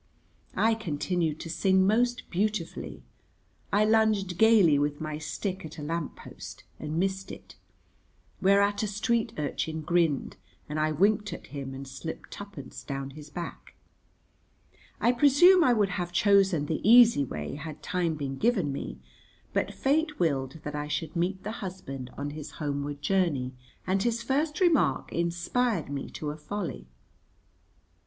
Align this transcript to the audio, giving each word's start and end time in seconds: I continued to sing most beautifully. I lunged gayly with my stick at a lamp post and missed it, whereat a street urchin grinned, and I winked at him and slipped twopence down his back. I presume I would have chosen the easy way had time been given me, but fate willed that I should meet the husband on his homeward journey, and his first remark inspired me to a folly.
I 0.57 0.73
continued 0.73 1.39
to 1.41 1.49
sing 1.51 1.85
most 1.85 2.27
beautifully. 2.31 3.03
I 3.71 3.85
lunged 3.85 4.39
gayly 4.39 4.79
with 4.79 4.99
my 4.99 5.19
stick 5.19 5.63
at 5.63 5.77
a 5.77 5.83
lamp 5.83 6.15
post 6.15 6.63
and 6.79 6.97
missed 6.97 7.31
it, 7.31 7.55
whereat 8.41 8.81
a 8.81 8.87
street 8.87 9.31
urchin 9.37 9.81
grinned, 9.81 10.37
and 10.67 10.79
I 10.79 10.91
winked 10.91 11.33
at 11.33 11.45
him 11.53 11.75
and 11.75 11.87
slipped 11.87 12.31
twopence 12.31 12.83
down 12.83 13.11
his 13.11 13.29
back. 13.29 13.75
I 14.99 15.11
presume 15.11 15.63
I 15.63 15.73
would 15.73 15.89
have 15.89 16.11
chosen 16.11 16.65
the 16.65 16.81
easy 16.83 17.23
way 17.23 17.53
had 17.53 17.83
time 17.83 18.15
been 18.15 18.37
given 18.39 18.73
me, 18.73 18.97
but 19.53 19.71
fate 19.71 20.17
willed 20.19 20.61
that 20.63 20.73
I 20.73 20.87
should 20.87 21.15
meet 21.15 21.43
the 21.43 21.51
husband 21.61 22.09
on 22.17 22.31
his 22.31 22.53
homeward 22.53 23.03
journey, 23.03 23.53
and 23.85 24.01
his 24.01 24.23
first 24.23 24.59
remark 24.61 25.13
inspired 25.13 25.91
me 25.91 26.09
to 26.09 26.31
a 26.31 26.37
folly. 26.37 26.87